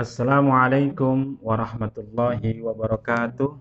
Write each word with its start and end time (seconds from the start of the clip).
Assalamualaikum 0.00 1.36
warahmatullahi 1.44 2.64
wabarakatuh. 2.64 3.52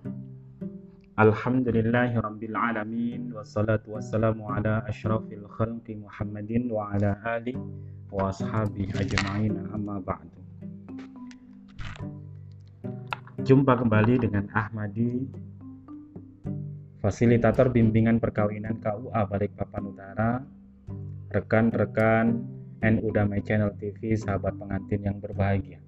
Alhamdulillahi 1.20 2.15
rabbil 2.15 2.55
alamin 2.55 3.36
wassalatu 3.36 4.00
wassalamu 4.00 4.47
ala 4.47 4.79
asyrafil 4.88 5.44
khalqi 5.52 6.00
Muhammadin 6.00 6.71
wa 6.71 6.96
ala 6.96 7.20
ali 7.28 7.60
wa 8.07 8.32
ashabi 8.32 8.88
ajma'in 8.88 9.68
amma 9.68 10.00
ba'du. 10.00 10.39
Jumpa 13.43 13.75
kembali 13.75 14.24
dengan 14.24 14.47
Ahmadi 14.56 15.28
fasilitator 17.04 17.68
bimbingan 17.68 18.24
perkawinan 18.24 18.79
KUA 18.79 19.28
Balikpapan 19.28 19.83
Utara 19.92 20.32
rekan-rekan 21.36 22.32
NU 22.79 23.07
Damai 23.11 23.43
Channel 23.43 23.75
TV 23.75 24.15
sahabat 24.15 24.56
pengantin 24.56 25.04
yang 25.04 25.19
berbahagia 25.19 25.83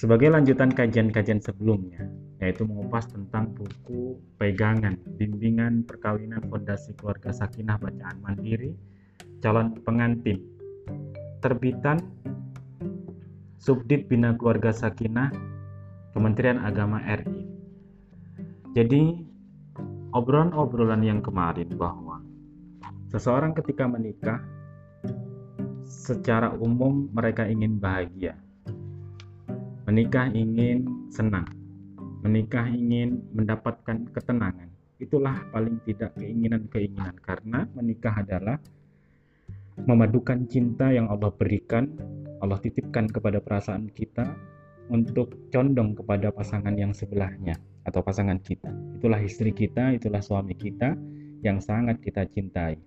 sebagai 0.00 0.32
lanjutan 0.32 0.72
kajian-kajian 0.72 1.44
sebelumnya, 1.44 2.08
yaitu 2.40 2.64
mengupas 2.64 3.04
tentang 3.04 3.52
buku 3.52 4.16
pegangan 4.40 4.96
bimbingan 5.20 5.84
perkawinan 5.84 6.40
fondasi 6.48 6.96
keluarga 6.96 7.28
sakinah 7.36 7.76
bacaan 7.76 8.16
mandiri 8.24 8.72
calon 9.44 9.76
pengantin 9.84 10.40
terbitan 11.44 12.00
Subdit 13.60 14.08
Bina 14.08 14.32
Keluarga 14.40 14.72
Sakinah 14.72 15.36
Kementerian 16.16 16.64
Agama 16.64 17.04
RI. 17.04 17.44
Jadi 18.72 19.20
obrolan-obrolan 20.16 21.04
yang 21.04 21.20
kemarin 21.20 21.68
bahwa 21.76 22.24
seseorang 23.12 23.52
ketika 23.52 23.84
menikah 23.84 24.40
secara 25.84 26.56
umum 26.56 27.12
mereka 27.12 27.44
ingin 27.44 27.76
bahagia 27.76 28.40
Menikah 29.90 30.30
ingin 30.30 30.86
senang, 31.10 31.50
menikah 32.22 32.62
ingin 32.70 33.26
mendapatkan 33.34 34.06
ketenangan. 34.14 34.70
Itulah 35.02 35.42
paling 35.50 35.82
tidak 35.82 36.14
keinginan-keinginan 36.14 37.18
karena 37.18 37.66
menikah 37.74 38.14
adalah 38.22 38.62
memadukan 39.82 40.46
cinta 40.46 40.94
yang 40.94 41.10
Allah 41.10 41.34
berikan, 41.34 41.90
Allah 42.38 42.62
titipkan 42.62 43.10
kepada 43.10 43.42
perasaan 43.42 43.90
kita 43.90 44.30
untuk 44.94 45.50
condong 45.50 45.98
kepada 45.98 46.30
pasangan 46.30 46.78
yang 46.78 46.94
sebelahnya 46.94 47.58
atau 47.82 47.98
pasangan 47.98 48.38
kita. 48.38 48.70
Itulah 48.94 49.18
istri 49.18 49.50
kita, 49.50 49.90
itulah 49.90 50.22
suami 50.22 50.54
kita 50.54 50.94
yang 51.42 51.58
sangat 51.58 51.98
kita 51.98 52.30
cintai. 52.30 52.78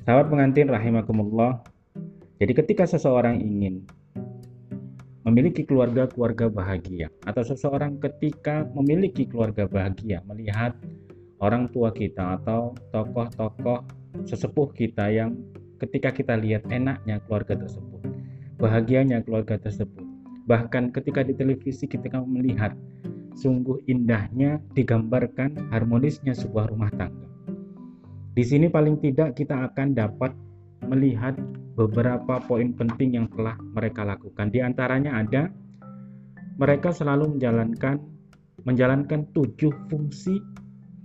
Sahabat 0.00 0.32
pengantin 0.32 0.72
rahimakumullah. 0.72 1.60
Jadi 2.40 2.56
ketika 2.56 2.88
seseorang 2.88 3.36
ingin 3.44 3.84
memiliki 5.28 5.68
keluarga-keluarga 5.68 6.48
bahagia. 6.48 7.12
Atau 7.28 7.44
seseorang 7.44 8.00
ketika 8.00 8.64
memiliki 8.72 9.28
keluarga 9.28 9.68
bahagia 9.68 10.24
melihat 10.24 10.72
orang 11.44 11.68
tua 11.68 11.92
kita 11.92 12.40
atau 12.40 12.72
tokoh-tokoh 12.90 13.84
sesepuh 14.24 14.72
kita 14.72 15.12
yang 15.12 15.36
ketika 15.76 16.10
kita 16.10 16.34
lihat 16.34 16.64
enaknya 16.72 17.20
keluarga 17.28 17.54
tersebut 17.54 18.02
bahagianya 18.58 19.22
keluarga 19.22 19.56
tersebut. 19.56 20.02
Bahkan 20.50 20.90
ketika 20.92 21.22
di 21.22 21.32
televisi 21.38 21.86
kita 21.86 22.20
melihat 22.26 22.74
sungguh 23.38 23.78
indahnya 23.86 24.58
digambarkan 24.74 25.70
harmonisnya 25.70 26.34
sebuah 26.34 26.74
rumah 26.74 26.90
tangga. 26.98 27.30
Di 28.34 28.42
sini 28.42 28.66
paling 28.66 28.98
tidak 28.98 29.38
kita 29.38 29.70
akan 29.70 29.94
dapat 29.94 30.34
melihat 30.86 31.34
beberapa 31.74 32.38
poin 32.42 32.74
penting 32.74 33.18
yang 33.18 33.26
telah 33.30 33.58
mereka 33.74 34.06
lakukan. 34.06 34.50
Di 34.50 34.62
antaranya 34.62 35.18
ada 35.18 35.50
mereka 36.58 36.90
selalu 36.90 37.38
menjalankan 37.38 38.02
menjalankan 38.66 39.30
tujuh 39.30 39.70
fungsi 39.86 40.42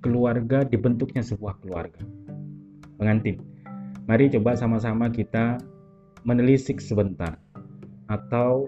keluarga 0.02 0.66
dibentuknya 0.66 1.22
sebuah 1.22 1.62
keluarga. 1.62 2.02
Pengantin. 2.98 3.40
Mari 4.04 4.34
coba 4.36 4.60
sama-sama 4.60 5.08
kita 5.08 5.62
menelisik 6.28 6.84
sebentar 6.84 7.40
atau 8.12 8.68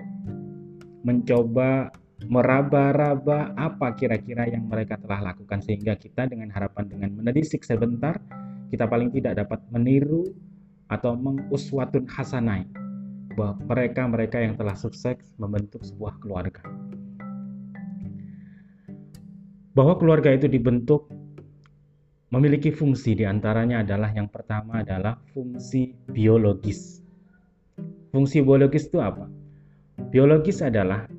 mencoba 1.04 1.92
meraba-raba 2.26 3.52
apa 3.60 3.94
kira-kira 3.94 4.48
yang 4.48 4.66
mereka 4.72 4.96
telah 4.98 5.34
lakukan 5.34 5.60
sehingga 5.60 6.00
kita 6.00 6.26
dengan 6.32 6.50
harapan 6.50 6.88
dengan 6.88 7.10
menelisik 7.20 7.62
sebentar 7.68 8.18
kita 8.72 8.88
paling 8.90 9.12
tidak 9.14 9.46
dapat 9.46 9.62
meniru 9.70 10.26
atau 10.90 11.18
menguswatun 11.18 12.06
hasanai 12.06 12.66
bahwa 13.36 13.60
mereka-mereka 13.68 14.40
yang 14.40 14.56
telah 14.56 14.74
sukses 14.74 15.20
membentuk 15.36 15.84
sebuah 15.84 16.16
keluarga. 16.24 16.64
Bahwa 19.76 20.00
keluarga 20.00 20.32
itu 20.32 20.48
dibentuk 20.48 21.12
memiliki 22.32 22.72
fungsi 22.72 23.16
di 23.16 23.28
antaranya 23.28 23.84
adalah 23.84 24.12
yang 24.16 24.32
pertama 24.32 24.82
adalah 24.82 25.20
fungsi 25.36 25.92
biologis. 26.10 27.04
Fungsi 28.16 28.40
biologis 28.40 28.88
itu 28.88 29.04
apa? 29.04 29.28
Biologis 30.12 30.64
adalah 30.64 31.12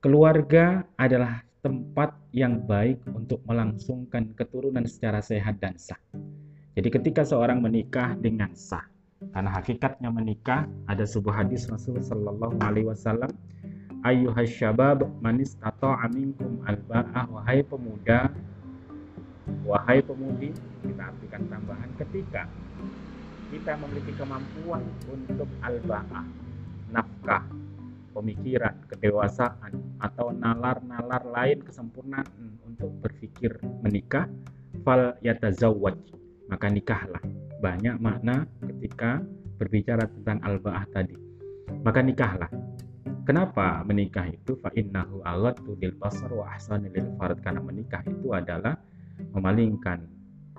keluarga 0.00 0.84
adalah 0.96 1.44
tempat 1.60 2.12
yang 2.32 2.60
baik 2.64 3.00
untuk 3.12 3.40
melangsungkan 3.48 4.32
keturunan 4.36 4.84
secara 4.84 5.24
sehat 5.24 5.60
dan 5.60 5.76
sah. 5.80 6.00
Jadi 6.74 6.88
ketika 6.90 7.22
seorang 7.22 7.62
menikah 7.62 8.18
dengan 8.18 8.50
sah, 8.58 8.82
karena 9.30 9.50
hakikatnya 9.54 10.10
menikah 10.10 10.66
ada 10.90 11.06
sebuah 11.06 11.46
hadis 11.46 11.70
Rasul 11.70 12.02
Shallallahu 12.02 12.58
Alaihi 12.58 12.90
Wasallam, 12.90 13.30
ayuhas 14.02 14.50
syabab 14.50 15.06
manis 15.22 15.54
atau 15.62 15.94
aminkum 15.94 16.58
alba'ah 16.66 17.30
wahai 17.30 17.62
pemuda, 17.62 18.26
wahai 19.62 20.02
pemudi, 20.02 20.50
kita 20.82 21.14
artikan 21.14 21.46
tambahan 21.46 21.90
ketika 21.94 22.50
kita 23.54 23.78
memiliki 23.78 24.10
kemampuan 24.18 24.82
untuk 25.06 25.46
alba'ah, 25.62 26.26
nafkah, 26.90 27.46
pemikiran, 28.18 28.74
kedewasaan, 28.90 29.78
atau 30.02 30.34
nalar-nalar 30.34 31.22
lain 31.22 31.62
kesempurnaan 31.62 32.58
untuk 32.66 32.90
berpikir 32.98 33.62
menikah, 33.86 34.26
fal 34.82 35.14
yatazawwaj 35.22 36.13
maka 36.48 36.66
nikahlah. 36.68 37.22
Banyak 37.60 37.96
makna 38.00 38.44
ketika 38.60 39.24
berbicara 39.56 40.04
tentang 40.10 40.42
al-ba'ah 40.44 40.84
tadi. 40.92 41.16
Maka 41.80 42.04
nikahlah. 42.04 42.50
Kenapa 43.24 43.80
menikah 43.88 44.28
itu 44.28 44.52
fa 44.60 44.68
innahu 44.76 45.24
aghaddu 45.24 45.80
lil 45.80 45.96
basar 45.96 46.28
wa 46.28 46.44
ahsanu 46.52 46.92
lil 46.92 47.08
farad 47.16 47.40
karena 47.40 47.64
menikah 47.64 48.04
itu 48.04 48.36
adalah 48.36 48.76
memalingkan 49.32 50.04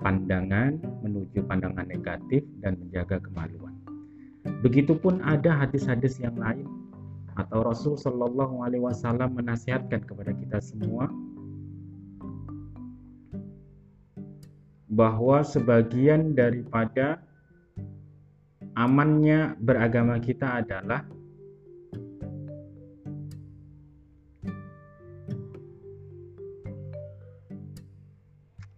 pandangan 0.02 0.74
menuju 1.06 1.46
pandangan 1.46 1.86
negatif 1.86 2.42
dan 2.58 2.74
menjaga 2.82 3.22
kemaluan. 3.22 3.70
Begitupun 4.66 5.22
ada 5.22 5.62
hadis-hadis 5.62 6.18
yang 6.18 6.34
lain 6.34 6.66
atau 7.38 7.62
Rasul 7.62 7.94
Shallallahu 7.94 8.64
Alaihi 8.64 8.82
Wasallam 8.82 9.38
menasihatkan 9.38 10.02
kepada 10.02 10.32
kita 10.34 10.58
semua 10.58 11.06
bahwa 14.86 15.42
sebagian 15.42 16.34
daripada 16.38 17.18
amannya 18.78 19.58
beragama 19.58 20.22
kita 20.22 20.62
adalah 20.62 21.02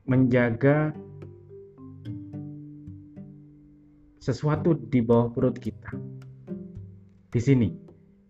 menjaga 0.09 0.97
sesuatu 4.25 4.73
di 4.89 5.05
bawah 5.05 5.29
perut 5.29 5.57
kita. 5.61 5.93
Di 7.29 7.41
sini 7.45 7.69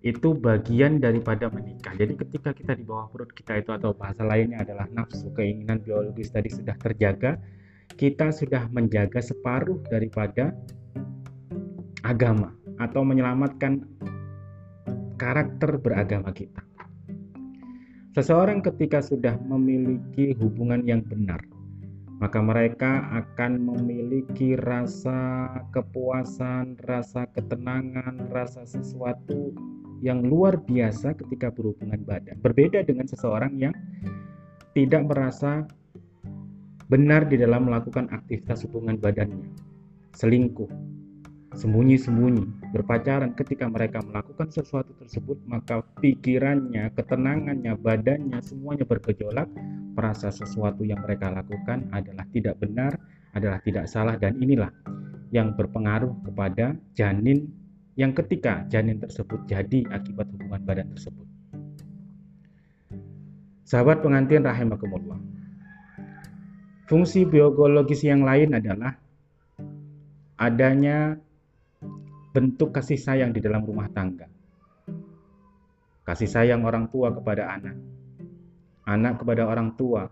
itu 0.03 0.35
bagian 0.35 0.99
daripada 0.99 1.51
menikah. 1.51 1.95
Jadi 1.95 2.19
ketika 2.19 2.51
kita 2.55 2.75
di 2.75 2.83
bawah 2.87 3.11
perut 3.11 3.31
kita 3.35 3.63
itu 3.63 3.71
atau 3.75 3.95
bahasa 3.95 4.23
lainnya 4.27 4.63
adalah 4.63 4.87
nafsu, 4.91 5.31
keinginan 5.35 5.83
biologis 5.83 6.31
tadi 6.31 6.51
sudah 6.51 6.75
terjaga, 6.79 7.39
kita 7.99 8.31
sudah 8.31 8.71
menjaga 8.71 9.19
separuh 9.19 9.83
daripada 9.91 10.55
agama 12.06 12.55
atau 12.79 13.03
menyelamatkan 13.03 13.83
karakter 15.19 15.83
beragama 15.83 16.31
kita. 16.31 16.62
Seseorang 18.15 18.62
ketika 18.62 19.03
sudah 19.03 19.35
memiliki 19.43 20.31
hubungan 20.39 20.87
yang 20.87 21.03
benar, 21.03 21.43
maka 22.23 22.39
mereka 22.39 23.03
akan 23.15 23.67
memiliki 23.67 24.55
rasa 24.59 25.50
kepuasan, 25.75 26.79
rasa 26.87 27.27
ketenangan, 27.35 28.31
rasa 28.31 28.62
sesuatu 28.62 29.50
yang 29.99 30.23
luar 30.23 30.62
biasa 30.62 31.19
ketika 31.19 31.50
berhubungan 31.50 32.03
badan. 32.06 32.39
Berbeda 32.39 32.87
dengan 32.87 33.11
seseorang 33.11 33.59
yang 33.59 33.75
tidak 34.75 35.03
merasa 35.06 35.67
benar 36.88 37.29
di 37.29 37.37
dalam 37.37 37.69
melakukan 37.69 38.08
aktivitas 38.08 38.64
hubungan 38.64 38.96
badannya, 38.96 39.52
selingkuh, 40.17 40.69
sembunyi-sembunyi 41.52 42.73
berpacaran 42.73 43.32
ketika 43.37 43.69
mereka 43.69 44.05
melakukan 44.05 44.49
sesuatu 44.52 44.93
tersebut 45.00 45.37
maka 45.44 45.85
pikirannya, 46.00 46.93
ketenangannya, 46.93 47.76
badannya 47.76 48.40
semuanya 48.40 48.85
bergejolak 48.88 49.49
merasa 49.96 50.29
sesuatu 50.32 50.85
yang 50.85 51.00
mereka 51.05 51.32
lakukan 51.32 51.88
adalah 51.93 52.25
tidak 52.32 52.56
benar, 52.61 52.96
adalah 53.32 53.61
tidak 53.64 53.85
salah 53.88 54.17
dan 54.17 54.37
inilah 54.40 54.73
yang 55.29 55.52
berpengaruh 55.52 56.12
kepada 56.25 56.76
janin 56.96 57.52
yang 57.99 58.14
ketika 58.14 58.62
janin 58.70 59.02
tersebut 59.02 59.43
jadi 59.50 59.82
akibat 59.90 60.31
hubungan 60.31 60.62
badan 60.62 60.88
tersebut. 60.94 61.26
Sahabat 63.67 64.00
pengantin 64.00 64.46
rahimakumullah. 64.46 65.19
Fungsi 66.88 67.29
biologis 67.29 68.00
yang 68.00 68.25
lain 68.25 68.56
adalah 68.56 68.96
adanya 70.40 71.20
bentuk 72.32 72.73
kasih 72.73 72.96
sayang 72.96 73.37
di 73.37 73.44
dalam 73.44 73.61
rumah 73.61 73.93
tangga. 73.93 74.25
Kasih 76.08 76.32
sayang 76.32 76.64
orang 76.64 76.88
tua 76.88 77.12
kepada 77.12 77.52
anak, 77.52 77.76
anak 78.88 79.20
kepada 79.20 79.44
orang 79.44 79.76
tua, 79.76 80.08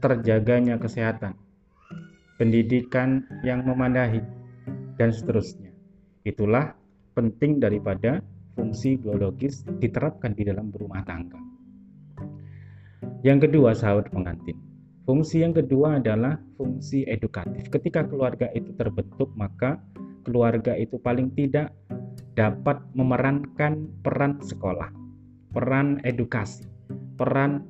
terjaganya 0.00 0.80
kesehatan, 0.80 1.36
pendidikan 2.40 3.28
yang 3.44 3.60
memandahi, 3.60 4.24
dan 4.96 5.12
seterusnya. 5.12 5.68
Itulah 6.24 6.72
penting 7.12 7.60
daripada 7.60 8.24
fungsi 8.56 8.96
biologis 8.96 9.68
diterapkan 9.84 10.32
di 10.32 10.48
dalam 10.48 10.72
rumah 10.72 11.04
tangga. 11.04 11.36
Yang 13.20 13.52
kedua, 13.52 13.76
sahabat 13.76 14.08
pengantin. 14.08 14.73
Fungsi 15.04 15.44
yang 15.44 15.52
kedua 15.52 16.00
adalah 16.00 16.40
fungsi 16.56 17.04
edukatif. 17.04 17.68
Ketika 17.68 18.08
keluarga 18.08 18.48
itu 18.56 18.72
terbentuk, 18.72 19.28
maka 19.36 19.76
keluarga 20.24 20.72
itu 20.80 20.96
paling 20.96 21.28
tidak 21.36 21.76
dapat 22.32 22.80
memerankan 22.96 23.84
peran 24.00 24.40
sekolah, 24.40 24.88
peran 25.52 26.00
edukasi, 26.08 26.64
peran 27.20 27.68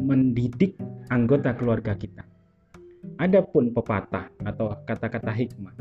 mendidik 0.00 0.80
anggota 1.12 1.52
keluarga 1.52 1.92
kita. 1.92 2.24
Adapun 3.20 3.76
pepatah 3.76 4.32
atau 4.40 4.72
kata-kata 4.88 5.36
hikmah, 5.36 5.76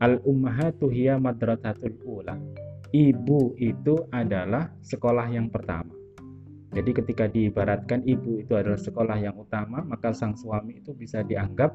al 0.00 0.24
ummahatu 0.24 0.88
hiya 0.88 1.20
madrasatul 1.20 2.00
ula. 2.00 2.40
Ibu 2.88 3.60
itu 3.60 4.08
adalah 4.08 4.72
sekolah 4.80 5.28
yang 5.28 5.52
pertama. 5.52 5.97
Jadi 6.68 6.90
ketika 6.92 7.24
diibaratkan 7.24 8.04
ibu 8.04 8.44
itu 8.44 8.52
adalah 8.52 8.76
sekolah 8.76 9.16
yang 9.16 9.36
utama, 9.40 9.80
maka 9.80 10.12
sang 10.12 10.36
suami 10.36 10.84
itu 10.84 10.92
bisa 10.92 11.24
dianggap 11.24 11.72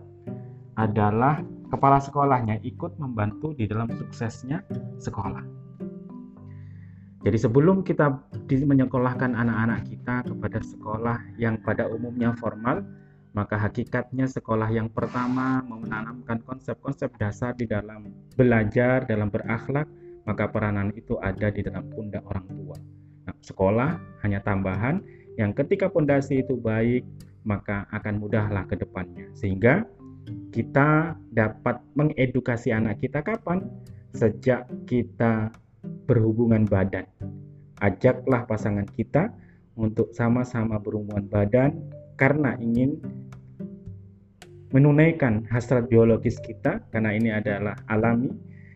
adalah 0.78 1.42
kepala 1.70 1.98
sekolahnya 1.98 2.62
ikut 2.62 2.98
membantu 3.02 3.58
di 3.58 3.66
dalam 3.66 3.90
suksesnya 3.90 4.62
sekolah. 5.02 5.42
Jadi 7.24 7.38
sebelum 7.40 7.88
kita 7.88 8.12
menyekolahkan 8.52 9.32
anak-anak 9.32 9.88
kita 9.88 10.28
kepada 10.28 10.60
sekolah 10.60 11.18
yang 11.40 11.56
pada 11.64 11.88
umumnya 11.88 12.36
formal, 12.36 12.84
maka 13.34 13.58
hakikatnya 13.58 14.30
sekolah 14.30 14.70
yang 14.70 14.92
pertama 14.92 15.64
menanamkan 15.66 16.44
konsep-konsep 16.46 17.10
dasar 17.18 17.56
di 17.58 17.66
dalam 17.66 18.12
belajar, 18.38 19.08
dalam 19.10 19.32
berakhlak, 19.32 19.90
maka 20.28 20.52
peranan 20.52 20.92
itu 20.94 21.18
ada 21.18 21.50
di 21.50 21.64
dalam 21.64 21.88
pundak 21.90 22.22
orang 22.28 22.46
tua. 22.46 22.78
Sekolah 23.44 24.00
hanya 24.24 24.40
tambahan 24.40 25.04
yang 25.36 25.52
ketika 25.52 25.92
pondasi 25.92 26.46
itu 26.46 26.56
baik, 26.56 27.04
maka 27.44 27.90
akan 27.92 28.24
mudahlah 28.24 28.64
ke 28.70 28.80
depannya. 28.80 29.28
Sehingga 29.36 29.84
kita 30.56 31.20
dapat 31.36 31.84
mengedukasi 32.00 32.72
anak 32.72 33.04
kita 33.04 33.20
kapan? 33.20 33.68
Sejak 34.16 34.70
kita 34.88 35.52
berhubungan 36.08 36.64
badan. 36.64 37.04
Ajaklah 37.84 38.48
pasangan 38.48 38.88
kita 38.96 39.34
untuk 39.76 40.14
sama-sama 40.16 40.80
berhubungan 40.80 41.28
badan 41.28 41.84
karena 42.16 42.56
ingin 42.62 43.02
menunaikan 44.72 45.46
hasrat 45.50 45.90
biologis 45.90 46.40
kita 46.40 46.80
karena 46.94 47.12
ini 47.12 47.30
adalah 47.34 47.76
alami. 47.90 48.32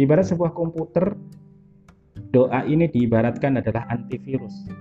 Ibarat 0.00 0.28
sebuah 0.28 0.56
komputer, 0.56 1.16
doa 2.32 2.64
ini 2.64 2.88
diibaratkan 2.88 3.60
adalah 3.60 3.84
antivirus 3.92 4.72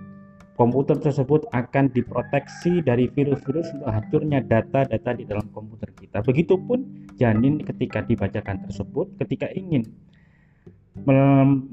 komputer 0.56 0.96
tersebut 1.00 1.46
akan 1.52 1.92
diproteksi 1.92 2.80
dari 2.80 3.12
virus-virus 3.12 3.76
untuk 3.76 3.92
hancurnya 3.92 4.40
data-data 4.40 5.12
di 5.16 5.28
dalam 5.28 5.46
komputer 5.52 5.92
kita. 5.92 6.24
Begitupun 6.24 7.12
janin 7.20 7.60
ketika 7.60 8.04
dibacakan 8.04 8.64
tersebut, 8.68 9.12
ketika 9.20 9.52
ingin 9.52 9.84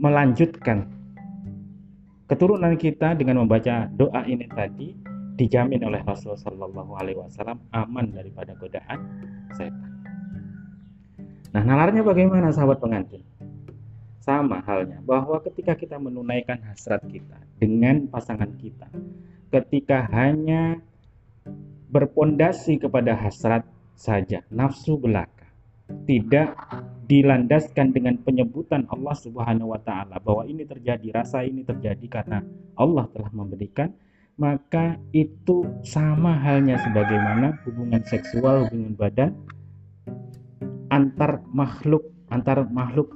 melanjutkan 0.02 0.90
keturunan 2.26 2.74
kita 2.74 3.14
dengan 3.14 3.46
membaca 3.46 3.86
doa 3.94 4.26
ini 4.26 4.50
tadi 4.50 4.98
dijamin 5.38 5.86
oleh 5.86 6.02
Rasulullah 6.02 6.42
Shallallahu 6.42 6.92
Alaihi 6.98 7.18
Wasallam 7.22 7.62
aman 7.70 8.10
daripada 8.10 8.52
godaan 8.58 8.98
setan. 9.54 9.90
Nah, 11.52 11.62
nalarnya 11.62 12.00
bagaimana 12.00 12.48
sahabat 12.48 12.80
pengantin? 12.80 13.22
Sama 14.22 14.62
halnya 14.62 15.02
bahwa 15.02 15.42
ketika 15.42 15.74
kita 15.74 15.98
menunaikan 15.98 16.62
hasrat 16.62 17.02
kita 17.10 17.42
dengan 17.58 18.06
pasangan 18.06 18.54
kita, 18.54 18.86
ketika 19.50 20.06
hanya 20.14 20.78
berpondasi 21.90 22.78
kepada 22.78 23.18
hasrat 23.18 23.66
saja, 23.98 24.46
nafsu 24.46 24.94
belaka, 24.94 25.50
tidak 26.06 26.54
dilandaskan 27.10 27.90
dengan 27.90 28.14
penyebutan 28.22 28.86
Allah 28.94 29.18
Subhanahu 29.18 29.74
wa 29.74 29.80
taala 29.82 30.22
bahwa 30.22 30.46
ini 30.46 30.64
terjadi, 30.70 31.10
rasa 31.10 31.42
ini 31.42 31.66
terjadi 31.66 32.06
karena 32.06 32.46
Allah 32.78 33.10
telah 33.10 33.28
memberikan, 33.34 33.90
maka 34.38 35.02
itu 35.10 35.66
sama 35.82 36.38
halnya 36.38 36.78
sebagaimana 36.78 37.58
hubungan 37.66 38.06
seksual, 38.06 38.70
hubungan 38.70 38.94
badan 38.94 39.30
antar 40.94 41.40
makhluk 41.50 42.12
antar 42.32 42.64
makhluk 42.68 43.12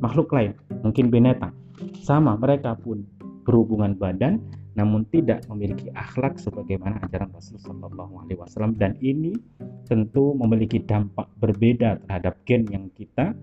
makhluk 0.00 0.32
lain, 0.32 0.56
mungkin 0.80 1.12
binatang. 1.12 1.52
Sama, 2.00 2.38
mereka 2.38 2.78
pun 2.78 3.02
berhubungan 3.42 3.98
badan 3.98 4.38
namun 4.72 5.04
tidak 5.12 5.44
memiliki 5.52 5.92
akhlak 5.92 6.40
sebagaimana 6.40 6.96
ajaran 7.04 7.28
Rasulullah 7.36 7.92
SAW 7.92 8.72
dan 8.80 8.96
ini 9.04 9.36
tentu 9.84 10.32
memiliki 10.32 10.80
dampak 10.80 11.28
berbeda 11.36 12.00
terhadap 12.08 12.40
gen 12.48 12.64
yang 12.72 12.88
kita 12.96 13.36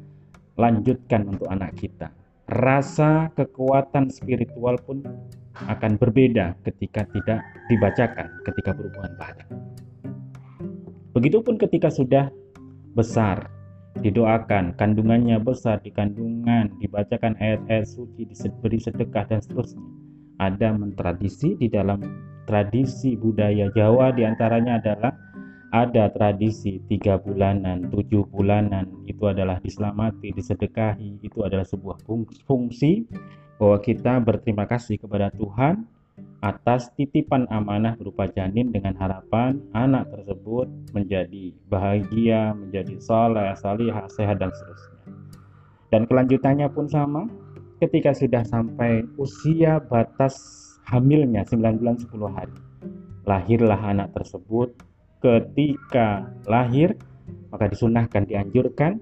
lanjutkan 0.58 1.29
untuk 1.29 1.46
anak 1.53 1.77
kita. 1.77 2.10
Rasa 2.50 3.29
kekuatan 3.38 4.10
spiritual 4.10 4.82
pun 4.82 5.06
akan 5.70 6.01
berbeda 6.01 6.58
ketika 6.65 7.06
tidak 7.13 7.46
dibacakan 7.70 8.25
ketika 8.41 8.74
berhubungan 8.74 9.13
badan. 9.22 9.48
Begitupun 11.13 11.62
ketika 11.62 11.94
sudah 11.94 12.34
besar, 12.98 13.53
didoakan, 13.98 14.77
kandungannya 14.77 15.41
besar 15.41 15.81
di 15.81 15.89
kandungan, 15.89 16.69
dibacakan 16.77 17.34
ayat-ayat 17.41 17.89
suci, 17.89 18.29
diberi 18.29 18.77
sedekah 18.77 19.25
dan 19.25 19.41
seterusnya. 19.41 19.81
Ada 20.39 20.72
mentradisi 20.77 21.58
di 21.60 21.67
dalam 21.67 22.00
tradisi 22.48 23.17
budaya 23.19 23.67
Jawa 23.74 24.13
di 24.15 24.24
antaranya 24.24 24.79
adalah 24.79 25.13
ada 25.69 26.10
tradisi 26.10 26.81
tiga 26.89 27.22
bulanan, 27.22 27.93
tujuh 27.93 28.25
bulanan 28.34 28.89
itu 29.05 29.22
adalah 29.29 29.62
diselamati, 29.62 30.34
disedekahi, 30.34 31.22
itu 31.22 31.46
adalah 31.46 31.62
sebuah 31.62 32.01
fungsi 32.50 33.05
bahwa 33.62 33.77
kita 33.84 34.17
berterima 34.24 34.65
kasih 34.65 34.98
kepada 34.98 35.29
Tuhan 35.36 35.86
atas 36.39 36.88
titipan 36.96 37.43
amanah 37.51 38.00
berupa 38.00 38.27
janin 38.31 38.72
dengan 38.72 38.96
harapan 38.96 39.60
anak 39.75 40.08
tersebut 40.12 40.72
menjadi 40.96 41.51
bahagia, 41.67 42.55
menjadi 42.55 42.96
saleh, 43.03 43.51
salihah, 43.60 44.08
sehat 44.08 44.39
dan 44.39 44.51
seterusnya. 44.55 45.00
Dan 45.89 46.01
kelanjutannya 46.08 46.67
pun 46.72 46.88
sama, 46.88 47.27
ketika 47.84 48.15
sudah 48.15 48.46
sampai 48.48 49.03
usia 49.19 49.84
batas 49.84 50.38
hamilnya 50.88 51.43
9 51.43 51.79
bulan 51.79 51.98
10 52.00 52.31
hari. 52.31 52.58
Lahirlah 53.27 53.81
anak 53.84 54.15
tersebut, 54.15 54.74
ketika 55.19 56.31
lahir 56.48 56.96
maka 57.50 57.65
disunahkan 57.67 58.29
dianjurkan 58.29 59.01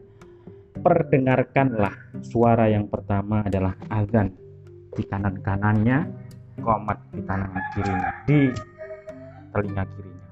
perdengarkanlah 0.80 1.94
suara 2.24 2.70
yang 2.70 2.88
pertama 2.88 3.44
adalah 3.46 3.76
azan 3.92 4.34
di 4.94 5.04
kanan 5.06 5.42
kanannya 5.42 6.08
komat 6.62 6.98
di 7.14 7.22
kanan 7.26 7.52
kirinya 7.74 8.12
di 8.26 8.40
telinga 9.54 9.84
kirinya 9.94 10.30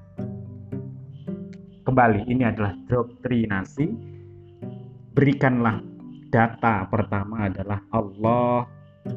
kembali 1.86 2.20
ini 2.28 2.42
adalah 2.46 2.74
doktrinasi 2.86 3.86
berikanlah 5.14 5.80
data 6.30 6.86
pertama 6.90 7.48
adalah 7.48 7.80
Allah 7.94 8.66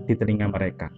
di 0.06 0.14
telinga 0.16 0.48
mereka 0.48 0.90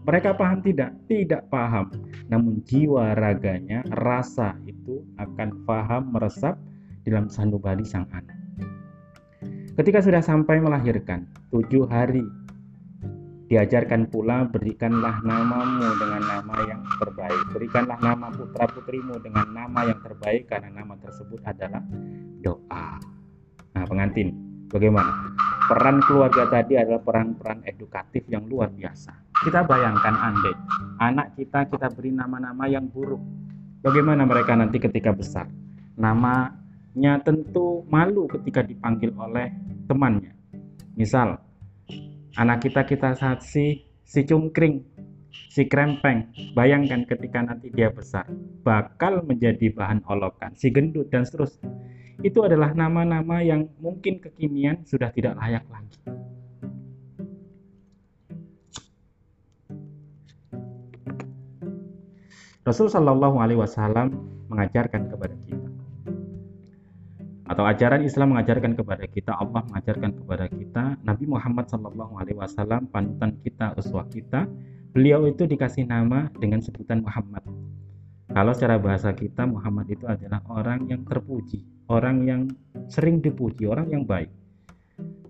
mereka 0.00 0.32
paham 0.32 0.64
tidak? 0.64 0.96
Tidak 1.06 1.52
paham. 1.52 1.92
Namun 2.32 2.64
jiwa 2.64 3.12
raganya, 3.12 3.84
rasa 3.92 4.56
itu 4.64 5.04
akan 5.20 5.68
paham 5.68 6.16
meresap 6.16 6.56
dalam 7.04 7.28
sanubari 7.28 7.84
sang 7.84 8.08
anak. 8.08 8.36
Ketika 9.76 10.00
sudah 10.04 10.20
sampai 10.24 10.60
melahirkan, 10.60 11.28
tujuh 11.52 11.88
hari, 11.88 12.24
diajarkan 13.50 14.06
pula 14.06 14.46
berikanlah 14.46 15.18
namamu 15.26 15.90
dengan 15.98 16.22
nama 16.22 16.54
yang 16.70 16.80
terbaik. 17.02 17.42
Berikanlah 17.50 17.98
nama 17.98 18.30
putra 18.30 18.70
putrimu 18.70 19.18
dengan 19.18 19.50
nama 19.50 19.90
yang 19.90 19.98
terbaik 19.98 20.46
karena 20.46 20.70
nama 20.70 20.94
tersebut 21.02 21.42
adalah 21.42 21.82
doa. 22.40 23.02
Nah 23.74 23.84
pengantin, 23.90 24.30
bagaimana? 24.70 25.34
Peran 25.66 25.98
keluarga 26.06 26.46
tadi 26.46 26.78
adalah 26.78 27.02
peran-peran 27.02 27.66
edukatif 27.66 28.22
yang 28.30 28.46
luar 28.46 28.70
biasa 28.70 29.30
kita 29.40 29.64
bayangkan 29.64 30.12
andai 30.20 30.52
anak 31.00 31.32
kita 31.32 31.64
kita 31.72 31.88
beri 31.96 32.12
nama-nama 32.12 32.68
yang 32.68 32.84
buruk. 32.92 33.20
Bagaimana 33.80 34.28
mereka 34.28 34.52
nanti 34.52 34.76
ketika 34.76 35.16
besar? 35.16 35.48
Namanya 35.96 37.24
tentu 37.24 37.88
malu 37.88 38.28
ketika 38.28 38.60
dipanggil 38.60 39.16
oleh 39.16 39.48
temannya. 39.88 40.36
Misal, 40.92 41.40
anak 42.40 42.64
kita 42.64 42.88
kita 42.88 43.12
saat 43.12 43.44
si 43.44 43.84
cungkring, 44.08 44.80
si 45.52 45.68
krempeng. 45.68 46.32
Bayangkan 46.56 47.04
ketika 47.04 47.44
nanti 47.44 47.68
dia 47.68 47.92
besar, 47.92 48.24
bakal 48.64 49.20
menjadi 49.20 49.68
bahan 49.68 50.00
olokan, 50.08 50.56
si 50.56 50.72
gendut 50.72 51.12
dan 51.12 51.28
seterusnya. 51.28 51.68
Itu 52.24 52.44
adalah 52.48 52.72
nama-nama 52.72 53.44
yang 53.44 53.68
mungkin 53.76 54.24
kekinian 54.24 54.88
sudah 54.88 55.12
tidak 55.12 55.36
layak 55.36 55.64
lagi. 55.68 56.00
Rasul 62.60 62.92
Shallallahu 62.92 63.40
Alaihi 63.40 63.56
Wasallam 63.56 64.14
mengajarkan 64.52 65.08
kepada 65.08 65.32
kita 65.42 65.49
atau 67.50 67.66
ajaran 67.66 68.06
Islam 68.06 68.38
mengajarkan 68.38 68.78
kepada 68.78 69.10
kita 69.10 69.34
Allah 69.34 69.66
mengajarkan 69.66 70.14
kepada 70.22 70.46
kita 70.46 70.94
Nabi 71.02 71.26
Muhammad 71.26 71.66
Shallallahu 71.66 72.14
Alaihi 72.22 72.38
Wasallam 72.38 72.86
panutan 72.94 73.34
kita 73.42 73.74
uswah 73.74 74.06
kita 74.06 74.46
beliau 74.94 75.26
itu 75.26 75.50
dikasih 75.50 75.90
nama 75.90 76.30
dengan 76.38 76.62
sebutan 76.62 77.02
Muhammad. 77.02 77.42
Kalau 78.30 78.54
secara 78.54 78.78
bahasa 78.78 79.10
kita 79.10 79.50
Muhammad 79.50 79.90
itu 79.90 80.06
adalah 80.06 80.38
orang 80.46 80.86
yang 80.86 81.02
terpuji 81.02 81.66
orang 81.90 82.22
yang 82.22 82.46
sering 82.86 83.18
dipuji 83.18 83.66
orang 83.66 83.90
yang 83.90 84.06
baik. 84.06 84.30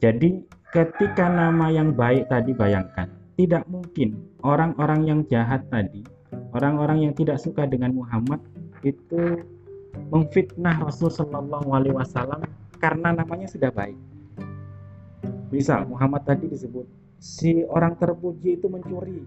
Jadi 0.04 0.44
ketika 0.76 1.32
nama 1.32 1.72
yang 1.72 1.96
baik 1.96 2.28
tadi 2.28 2.52
bayangkan 2.52 3.08
tidak 3.40 3.64
mungkin 3.64 4.20
orang-orang 4.44 5.08
yang 5.08 5.20
jahat 5.24 5.64
tadi 5.72 6.04
orang-orang 6.52 7.08
yang 7.08 7.12
tidak 7.16 7.40
suka 7.40 7.64
dengan 7.64 7.96
Muhammad 7.96 8.44
itu 8.84 9.40
memfitnah 10.10 10.82
Rasul 10.82 11.10
Shallallahu 11.10 11.70
Alaihi 11.74 11.94
Wasallam 11.94 12.42
karena 12.80 13.14
namanya 13.14 13.46
sudah 13.46 13.70
baik. 13.70 13.98
Misal 15.50 15.86
Muhammad 15.90 16.24
tadi 16.24 16.46
disebut 16.46 16.86
si 17.20 17.66
orang 17.66 17.98
terpuji 17.98 18.56
itu 18.56 18.66
mencuri, 18.70 19.20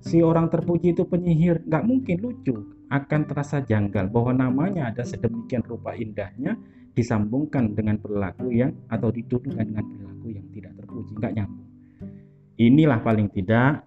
si 0.00 0.24
orang 0.24 0.48
terpuji 0.48 0.94
itu 0.94 1.04
penyihir, 1.04 1.60
nggak 1.66 1.84
mungkin 1.84 2.16
lucu, 2.22 2.54
akan 2.88 3.20
terasa 3.26 3.60
janggal 3.60 4.08
bahwa 4.08 4.32
namanya 4.32 4.94
ada 4.94 5.02
sedemikian 5.02 5.66
rupa 5.66 5.92
indahnya 5.98 6.54
disambungkan 6.94 7.74
dengan 7.74 7.98
perilaku 7.98 8.54
yang 8.54 8.72
atau 8.86 9.10
dituduhkan 9.10 9.66
dengan 9.66 9.84
perilaku 9.84 10.26
yang 10.30 10.46
tidak 10.54 10.72
terpuji, 10.78 11.12
nggak 11.18 11.34
nyambung. 11.34 11.68
Inilah 12.54 12.98
paling 13.02 13.28
tidak 13.34 13.82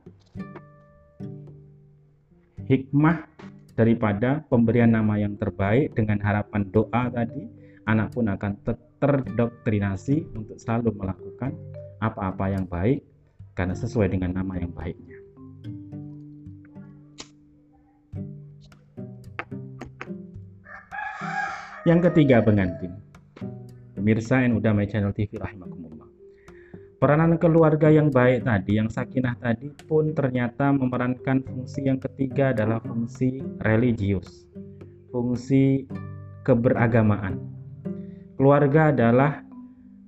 hikmah 2.67 3.23
daripada 3.77 4.41
pemberian 4.49 4.89
nama 4.89 5.21
yang 5.21 5.37
terbaik 5.37 5.93
dengan 5.93 6.17
harapan 6.17 6.65
doa 6.73 7.13
tadi 7.13 7.45
anak 7.85 8.09
pun 8.11 8.25
akan 8.25 8.57
terdoktrinasi 8.97 10.33
untuk 10.33 10.57
selalu 10.57 10.97
melakukan 10.97 11.53
apa-apa 12.01 12.49
yang 12.49 12.65
baik 12.65 13.05
karena 13.53 13.77
sesuai 13.77 14.17
dengan 14.17 14.33
nama 14.33 14.57
yang 14.57 14.73
baiknya. 14.73 15.17
Yang 21.87 22.11
ketiga 22.11 22.43
pengantin. 22.43 22.99
Pemirsa 23.95 24.43
yang 24.43 24.59
udah 24.59 24.75
My 24.75 24.83
Channel 24.89 25.15
TV 25.15 25.39
rahimakumullah. 25.39 25.76
Peranan 26.97 27.37
keluarga 27.37 27.93
yang 27.93 28.09
baik 28.09 28.41
tadi, 28.41 28.81
yang 28.81 28.89
sakinah 28.89 29.37
tadi 29.37 29.69
pun 29.85 30.17
ternyata 30.17 30.73
memerankan 30.73 31.45
fungsi 31.45 31.85
yang 31.85 32.01
ketiga 32.01 32.57
adalah 32.57 32.81
fungsi 32.81 33.37
religius, 33.61 34.49
fungsi 35.13 35.85
keberagamaan. 36.41 37.37
Keluarga 38.33 38.89
adalah 38.89 39.45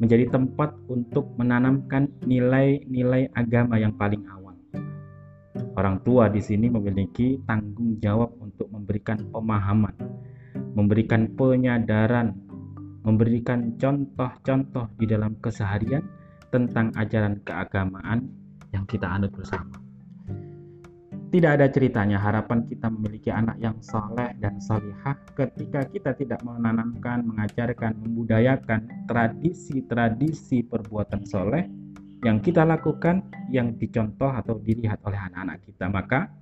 menjadi 0.02 0.34
tempat 0.34 0.74
untuk 0.90 1.30
menanamkan 1.38 2.10
nilai-nilai 2.26 3.30
agama 3.38 3.78
yang 3.78 3.94
paling 3.94 4.26
awal. 4.26 4.58
Orang 5.78 6.02
tua 6.02 6.26
di 6.26 6.42
sini 6.42 6.74
memiliki 6.74 7.38
tanggung 7.46 8.02
jawab 8.02 8.34
untuk 8.42 8.66
memberikan 8.74 9.30
pemahaman, 9.30 9.94
memberikan 10.74 11.38
penyadaran, 11.38 12.34
memberikan 13.06 13.78
contoh-contoh 13.78 14.90
di 14.98 15.06
dalam 15.06 15.38
keseharian 15.38 16.18
tentang 16.50 16.94
ajaran 16.98 17.42
keagamaan 17.46 18.30
yang 18.74 18.86
kita 18.86 19.06
anut 19.06 19.34
bersama. 19.34 19.78
Tidak 21.30 21.62
ada 21.62 21.70
ceritanya 21.70 22.18
harapan 22.18 22.66
kita 22.66 22.90
memiliki 22.90 23.30
anak 23.30 23.62
yang 23.62 23.78
soleh 23.86 24.34
dan 24.42 24.58
solihah 24.58 25.14
ketika 25.38 25.86
kita 25.86 26.18
tidak 26.18 26.42
menanamkan, 26.42 27.22
mengajarkan, 27.22 28.02
membudayakan 28.02 28.90
tradisi-tradisi 29.06 30.66
perbuatan 30.66 31.30
soleh 31.30 31.70
yang 32.26 32.42
kita 32.42 32.66
lakukan 32.66 33.22
yang 33.54 33.78
dicontoh 33.78 34.34
atau 34.34 34.58
dilihat 34.58 35.06
oleh 35.06 35.22
anak-anak 35.22 35.62
kita. 35.70 35.86
Maka 35.86 36.34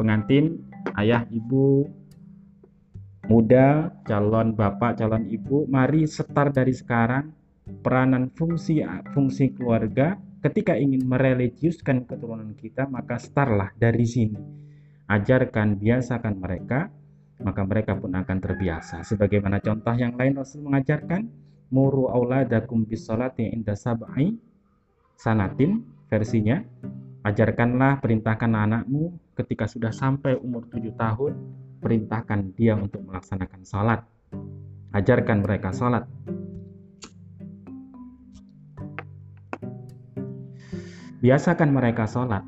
pengantin, 0.00 0.56
ayah, 0.96 1.28
ibu, 1.28 1.84
muda, 3.28 3.92
calon 4.08 4.56
bapak, 4.56 5.04
calon 5.04 5.28
ibu, 5.28 5.68
mari 5.68 6.08
setar 6.08 6.48
dari 6.48 6.72
sekarang 6.72 7.43
peranan 7.84 8.32
fungsi 8.32 8.80
fungsi 9.12 9.52
keluarga 9.52 10.16
ketika 10.40 10.72
ingin 10.72 11.04
mereligiuskan 11.04 12.08
keturunan 12.08 12.56
kita 12.56 12.88
maka 12.88 13.20
startlah 13.20 13.76
dari 13.76 14.08
sini. 14.08 14.40
Ajarkan 15.04 15.76
biasakan 15.76 16.40
mereka 16.40 16.88
maka 17.44 17.60
mereka 17.68 17.92
pun 17.92 18.16
akan 18.16 18.38
terbiasa. 18.40 19.04
Sebagaimana 19.04 19.60
contoh 19.60 19.92
yang 19.92 20.16
lain 20.16 20.40
Rasul 20.40 20.64
mengajarkan 20.64 21.28
muru 21.68 22.08
auladakum 22.08 22.88
bisolati 22.88 23.52
inda 23.52 23.76
sab'i 23.76 24.32
sanatin 25.20 25.84
versinya. 26.08 26.64
Ajarkanlah 27.24 28.04
perintahkan 28.04 28.52
anakmu 28.52 29.16
ketika 29.32 29.64
sudah 29.64 29.92
sampai 29.92 30.36
umur 30.36 30.68
tujuh 30.68 30.92
tahun 30.92 31.32
perintahkan 31.80 32.52
dia 32.52 32.76
untuk 32.76 33.00
melaksanakan 33.04 33.64
salat. 33.64 34.00
Ajarkan 34.92 35.40
mereka 35.40 35.72
salat 35.72 36.04
biasakan 41.24 41.72
mereka 41.72 42.04
sholat. 42.04 42.44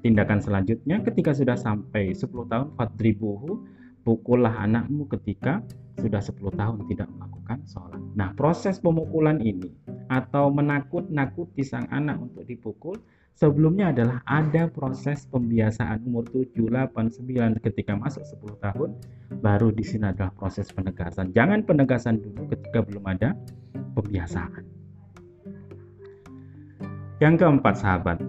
Tindakan 0.00 0.40
selanjutnya 0.40 1.04
ketika 1.04 1.36
sudah 1.36 1.60
sampai 1.60 2.16
10 2.16 2.24
tahun 2.48 2.72
fadribuhu 2.72 3.68
pukullah 4.08 4.56
anakmu 4.56 5.04
ketika 5.12 5.60
sudah 6.00 6.24
10 6.24 6.32
tahun 6.56 6.80
tidak 6.88 7.12
melakukan 7.12 7.60
sholat. 7.68 8.00
Nah 8.16 8.32
proses 8.32 8.80
pemukulan 8.80 9.36
ini 9.44 9.68
atau 10.08 10.48
menakut-nakuti 10.48 11.60
sang 11.60 11.84
anak 11.92 12.16
untuk 12.16 12.48
dipukul 12.48 12.96
sebelumnya 13.36 13.92
adalah 13.92 14.24
ada 14.24 14.64
proses 14.72 15.28
pembiasaan 15.28 16.00
umur 16.08 16.24
7, 16.32 16.56
8, 16.72 16.88
9 17.20 17.60
ketika 17.60 18.00
masuk 18.00 18.24
10 18.24 18.64
tahun 18.64 18.90
baru 19.44 19.68
di 19.68 19.84
sini 19.84 20.08
adalah 20.08 20.32
proses 20.32 20.72
penegasan. 20.72 21.36
Jangan 21.36 21.68
penegasan 21.68 22.24
dulu 22.24 22.48
ketika 22.48 22.80
belum 22.80 23.04
ada 23.12 23.36
pembiasaan. 23.92 24.75
Yang 27.16 27.48
keempat 27.48 27.80
sahabat, 27.80 28.20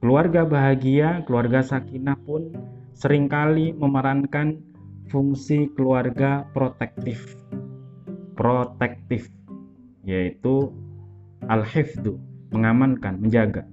keluarga 0.00 0.48
bahagia, 0.48 1.20
keluarga 1.28 1.60
sakinah 1.60 2.16
pun 2.24 2.56
sering 2.96 3.28
kali 3.28 3.76
memerankan 3.76 4.64
fungsi 5.12 5.68
keluarga 5.76 6.48
protektif. 6.56 7.36
Protektif. 8.32 9.28
yaitu 10.00 10.72
al-hifdu, 11.44 12.16
mengamankan, 12.56 13.20
menjaga. 13.20 13.68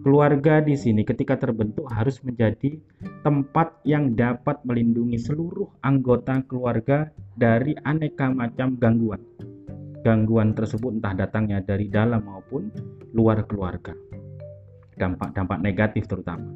Keluarga 0.00 0.64
di 0.64 0.72
sini 0.72 1.04
ketika 1.04 1.36
terbentuk 1.36 1.84
harus 1.92 2.24
menjadi 2.24 2.80
tempat 3.20 3.76
yang 3.84 4.16
dapat 4.16 4.64
melindungi 4.64 5.20
seluruh 5.20 5.68
anggota 5.84 6.40
keluarga 6.48 7.12
dari 7.36 7.76
aneka 7.84 8.32
macam 8.32 8.80
gangguan. 8.80 9.20
Gangguan 10.06 10.54
tersebut 10.54 11.02
entah 11.02 11.18
datangnya 11.18 11.58
dari 11.58 11.90
dalam 11.90 12.22
maupun 12.22 12.70
luar 13.10 13.42
keluarga. 13.50 13.90
Dampak-dampak 14.94 15.58
negatif 15.58 16.06
terutama. 16.06 16.46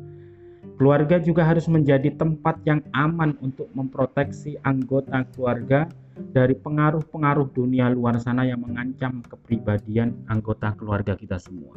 Keluarga 0.79 1.19
juga 1.19 1.43
harus 1.43 1.67
menjadi 1.67 2.15
tempat 2.15 2.63
yang 2.63 2.79
aman 2.95 3.35
untuk 3.43 3.67
memproteksi 3.75 4.55
anggota 4.63 5.27
keluarga 5.35 5.91
dari 6.31 6.55
pengaruh-pengaruh 6.55 7.51
dunia 7.51 7.91
luar 7.91 8.23
sana 8.23 8.47
yang 8.47 8.63
mengancam 8.63 9.19
kepribadian 9.27 10.15
anggota 10.31 10.71
keluarga 10.79 11.19
kita 11.19 11.43
semua. 11.43 11.75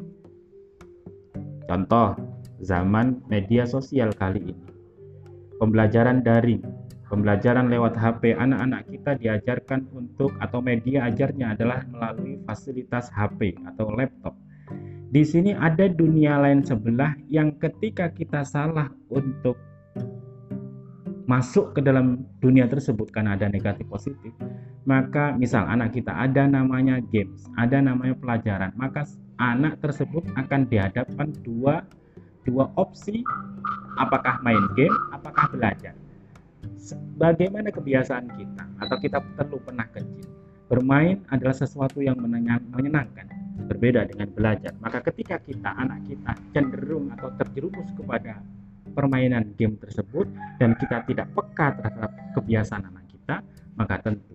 Contoh, 1.66 2.14
zaman 2.62 3.18
media 3.34 3.66
sosial 3.66 4.14
kali 4.14 4.54
ini. 4.54 4.68
Pembelajaran 5.58 6.22
daring, 6.22 6.62
pembelajaran 7.14 7.70
lewat 7.70 7.94
HP 7.94 8.34
anak-anak 8.34 8.90
kita 8.90 9.14
diajarkan 9.22 9.86
untuk 9.94 10.34
atau 10.42 10.66
media 10.66 11.06
ajarnya 11.06 11.54
adalah 11.54 11.86
melalui 11.86 12.42
fasilitas 12.50 13.14
HP 13.14 13.54
atau 13.70 13.94
laptop. 13.94 14.34
Di 15.14 15.22
sini 15.22 15.54
ada 15.54 15.86
dunia 15.86 16.42
lain 16.42 16.66
sebelah 16.66 17.14
yang 17.30 17.54
ketika 17.62 18.10
kita 18.10 18.42
salah 18.42 18.90
untuk 19.14 19.54
masuk 21.30 21.78
ke 21.78 21.86
dalam 21.86 22.26
dunia 22.42 22.66
tersebut 22.66 23.14
karena 23.14 23.38
ada 23.38 23.46
negatif 23.46 23.86
positif, 23.86 24.34
maka 24.90 25.38
misal 25.38 25.70
anak 25.70 25.94
kita 25.94 26.10
ada 26.10 26.50
namanya 26.50 26.98
games, 27.14 27.46
ada 27.62 27.78
namanya 27.78 28.18
pelajaran, 28.18 28.74
maka 28.74 29.06
anak 29.38 29.78
tersebut 29.86 30.26
akan 30.34 30.66
dihadapkan 30.66 31.30
dua 31.46 31.86
dua 32.42 32.74
opsi 32.74 33.22
apakah 34.02 34.42
main 34.42 34.66
game, 34.74 34.98
apakah 35.14 35.46
belajar. 35.54 35.94
Bagaimana 37.16 37.72
kebiasaan 37.72 38.28
kita 38.36 38.64
atau 38.84 38.98
kita 39.00 39.24
perlu 39.40 39.60
pernah 39.64 39.88
kecil. 39.92 40.28
Bermain 40.68 41.22
adalah 41.30 41.54
sesuatu 41.54 42.02
yang 42.02 42.18
menyenangkan, 42.18 43.28
berbeda 43.70 44.10
dengan 44.10 44.32
belajar. 44.34 44.74
Maka 44.82 45.06
ketika 45.12 45.38
kita 45.44 45.70
anak 45.76 46.02
kita 46.10 46.34
cenderung 46.56 47.14
atau 47.14 47.30
terjerumus 47.38 47.94
kepada 47.94 48.42
permainan 48.98 49.54
game 49.56 49.78
tersebut 49.78 50.26
dan 50.58 50.74
kita 50.80 51.06
tidak 51.06 51.28
peka 51.32 51.78
terhadap 51.78 52.12
kebiasaan 52.34 52.84
anak 52.90 53.06
kita, 53.12 53.36
maka 53.78 54.02
tentu 54.02 54.34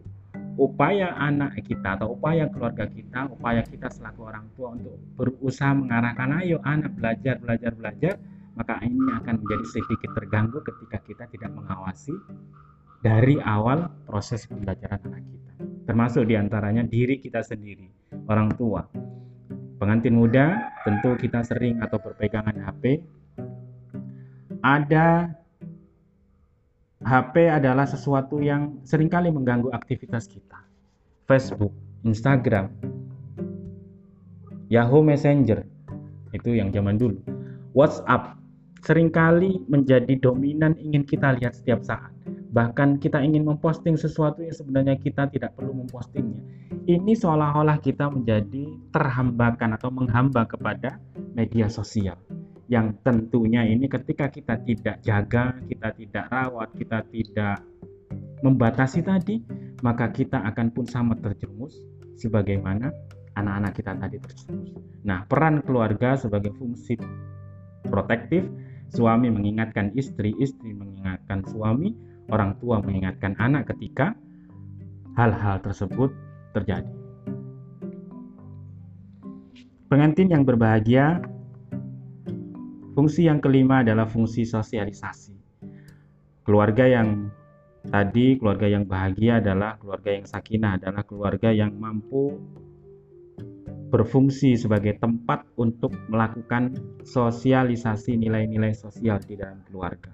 upaya 0.58 1.14
anak 1.14 1.54
kita 1.62 1.94
atau 1.94 2.18
upaya 2.18 2.50
keluarga 2.50 2.90
kita, 2.90 3.30
upaya 3.30 3.62
kita 3.62 3.86
selaku 3.94 4.26
orang 4.26 4.46
tua 4.58 4.74
untuk 4.74 4.98
berusaha 5.14 5.70
mengarahkan 5.70 6.42
ayo 6.42 6.58
anak 6.66 6.90
belajar, 6.98 7.38
belajar, 7.38 7.72
belajar, 7.78 8.14
maka 8.58 8.82
ini 8.82 8.98
akan 9.22 9.38
menjadi 9.38 9.64
sedikit 9.78 10.10
terganggu 10.18 10.58
ketika 10.66 10.98
kita 11.06 11.24
tidak 11.30 11.54
mengawasi 11.54 12.10
dari 12.98 13.38
awal 13.38 13.86
proses 14.02 14.42
pembelajaran 14.50 14.98
anak 15.06 15.22
kita. 15.22 15.52
Termasuk 15.86 16.26
di 16.26 16.34
antaranya 16.34 16.82
diri 16.82 17.22
kita 17.22 17.46
sendiri, 17.46 17.86
orang 18.26 18.50
tua. 18.58 18.82
Pengantin 19.78 20.18
muda, 20.18 20.74
tentu 20.82 21.14
kita 21.14 21.46
sering 21.46 21.78
atau 21.78 22.02
berpegangan 22.02 22.58
HP. 22.58 22.98
Ada 24.58 25.30
HP 26.98 27.34
adalah 27.46 27.86
sesuatu 27.86 28.42
yang 28.42 28.82
sering 28.82 29.06
kali 29.06 29.30
mengganggu 29.30 29.70
aktivitas 29.70 30.26
kita. 30.26 30.66
Facebook, 31.30 31.70
Instagram, 32.02 32.74
Yahoo 34.66 35.06
Messenger, 35.06 35.62
itu 36.34 36.58
yang 36.58 36.74
zaman 36.74 36.98
dulu. 36.98 37.22
WhatsApp 37.70 38.34
sering 38.84 39.10
kali 39.10 39.62
menjadi 39.66 40.14
dominan 40.18 40.74
ingin 40.78 41.02
kita 41.06 41.38
lihat 41.38 41.56
setiap 41.58 41.82
saat. 41.82 42.12
Bahkan 42.48 42.98
kita 42.98 43.20
ingin 43.20 43.44
memposting 43.44 43.94
sesuatu 43.94 44.40
yang 44.40 44.56
sebenarnya 44.56 44.96
kita 44.96 45.28
tidak 45.28 45.52
perlu 45.54 45.84
mempostingnya. 45.84 46.40
Ini 46.88 47.12
seolah-olah 47.12 47.78
kita 47.84 48.08
menjadi 48.08 48.64
terhambakan 48.90 49.76
atau 49.76 49.92
menghamba 49.92 50.48
kepada 50.48 50.96
media 51.36 51.68
sosial 51.68 52.16
yang 52.68 53.00
tentunya 53.00 53.64
ini 53.64 53.88
ketika 53.88 54.28
kita 54.28 54.60
tidak 54.60 55.00
jaga, 55.00 55.56
kita 55.64 55.88
tidak 55.96 56.24
rawat, 56.28 56.68
kita 56.76 57.00
tidak 57.08 57.64
membatasi 58.44 59.00
tadi, 59.00 59.40
maka 59.80 60.12
kita 60.12 60.44
akan 60.44 60.68
pun 60.76 60.84
sama 60.84 61.16
terjerumus 61.16 61.80
sebagaimana 62.20 62.92
anak-anak 63.40 63.72
kita 63.72 63.92
tadi 63.96 64.16
terjerumus. 64.20 64.76
Nah, 65.08 65.24
peran 65.24 65.64
keluarga 65.64 66.20
sebagai 66.20 66.52
fungsi 66.60 67.00
protektif, 67.88 68.44
suami 68.92 69.28
mengingatkan 69.32 69.92
istri, 69.96 70.32
istri 70.40 70.72
mengingatkan 70.72 71.44
suami, 71.48 71.92
orang 72.32 72.56
tua 72.60 72.80
mengingatkan 72.80 73.36
anak 73.40 73.72
ketika 73.74 74.16
hal-hal 75.16 75.60
tersebut 75.64 76.12
terjadi. 76.56 76.92
Pengantin 79.88 80.28
yang 80.28 80.44
berbahagia 80.44 81.24
Fungsi 82.98 83.30
yang 83.30 83.38
kelima 83.38 83.86
adalah 83.86 84.10
fungsi 84.10 84.42
sosialisasi. 84.42 85.30
Keluarga 86.42 86.82
yang 86.82 87.30
tadi, 87.86 88.34
keluarga 88.34 88.66
yang 88.66 88.90
bahagia 88.90 89.38
adalah 89.38 89.78
keluarga 89.78 90.18
yang 90.18 90.26
sakinah, 90.26 90.82
adalah 90.82 91.06
keluarga 91.06 91.54
yang 91.54 91.78
mampu 91.78 92.34
berfungsi 93.88 94.54
sebagai 94.54 95.00
tempat 95.00 95.44
untuk 95.56 95.92
melakukan 96.12 96.76
sosialisasi 97.04 98.20
nilai-nilai 98.20 98.76
sosial 98.76 99.20
di 99.24 99.34
dalam 99.40 99.64
keluarga. 99.68 100.12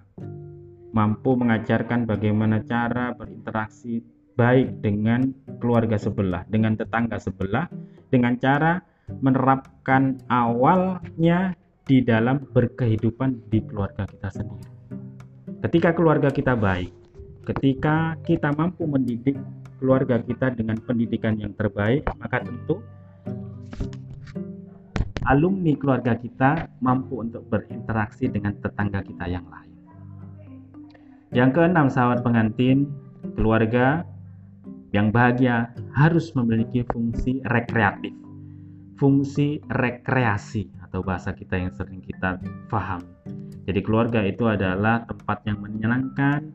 Mampu 0.94 1.34
mengajarkan 1.34 2.06
bagaimana 2.06 2.62
cara 2.62 3.10
berinteraksi 3.18 3.98
baik 4.38 4.82
dengan 4.82 5.34
keluarga 5.58 5.98
sebelah, 5.98 6.46
dengan 6.46 6.78
tetangga 6.78 7.18
sebelah, 7.18 7.66
dengan 8.14 8.38
cara 8.38 8.78
menerapkan 9.22 10.22
awalnya 10.30 11.54
di 11.84 12.00
dalam 12.00 12.46
berkehidupan 12.54 13.50
di 13.52 13.60
keluarga 13.66 14.06
kita 14.08 14.30
sendiri. 14.32 14.70
Ketika 15.66 15.90
keluarga 15.92 16.30
kita 16.30 16.56
baik, 16.56 16.92
ketika 17.44 18.16
kita 18.24 18.54
mampu 18.56 18.88
mendidik 18.88 19.36
keluarga 19.82 20.16
kita 20.22 20.54
dengan 20.56 20.80
pendidikan 20.80 21.36
yang 21.36 21.52
terbaik, 21.58 22.06
maka 22.16 22.40
tentu 22.40 22.80
alumni 25.24 25.72
keluarga 25.76 26.16
kita 26.16 26.68
mampu 26.84 27.24
untuk 27.24 27.48
berinteraksi 27.48 28.28
dengan 28.28 28.56
tetangga 28.60 29.00
kita 29.00 29.24
yang 29.28 29.44
lain. 29.48 29.72
Yang 31.34 31.50
keenam, 31.58 31.86
sahabat 31.90 32.22
pengantin, 32.22 32.86
keluarga 33.34 34.06
yang 34.94 35.10
bahagia 35.10 35.74
harus 35.96 36.30
memiliki 36.38 36.86
fungsi 36.86 37.42
rekreatif, 37.50 38.14
fungsi 39.00 39.58
rekreasi 39.74 40.70
atau 40.86 41.02
bahasa 41.02 41.34
kita 41.34 41.58
yang 41.58 41.72
sering 41.74 41.98
kita 42.04 42.38
paham. 42.70 43.02
Jadi 43.66 43.80
keluarga 43.82 44.22
itu 44.22 44.46
adalah 44.46 45.02
tempat 45.08 45.42
yang 45.48 45.58
menyenangkan. 45.58 46.52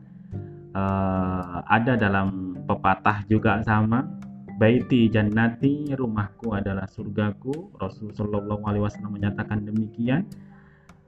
Uh, 0.70 1.66
ada 1.66 1.98
dalam 1.98 2.54
pepatah 2.64 3.26
juga 3.26 3.58
sama. 3.66 4.06
Baiti 4.60 5.08
jannati, 5.08 5.88
rumahku 5.96 6.52
adalah 6.52 6.84
surgaku. 6.84 7.72
Rasul 7.80 8.12
Shallallahu 8.12 8.60
Alaihi 8.68 8.84
Wasallam 8.84 9.16
menyatakan 9.16 9.64
demikian. 9.64 10.28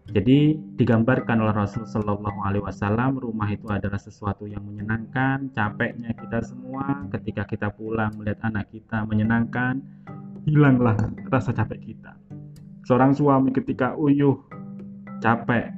Jadi 0.08 0.56
digambarkan 0.80 1.36
oleh 1.36 1.52
Rasul 1.52 1.84
Shallallahu 1.84 2.40
Alaihi 2.48 2.64
Wasallam 2.64 3.20
rumah 3.20 3.52
itu 3.52 3.68
adalah 3.68 4.00
sesuatu 4.00 4.48
yang 4.48 4.64
menyenangkan. 4.64 5.52
Capeknya 5.52 6.16
kita 6.16 6.40
semua 6.40 7.04
ketika 7.12 7.44
kita 7.44 7.68
pulang 7.68 8.16
melihat 8.16 8.40
anak 8.48 8.72
kita 8.72 9.04
menyenangkan, 9.04 9.84
hilanglah 10.48 10.96
rasa 11.28 11.52
capek 11.52 11.92
kita. 11.92 12.16
Seorang 12.88 13.12
suami 13.12 13.52
ketika 13.52 13.92
uyuh, 14.00 14.40
capek, 15.20 15.68